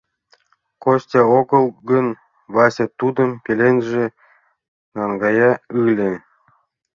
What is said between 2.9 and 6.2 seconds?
тудым пеленже наҥгая ыле.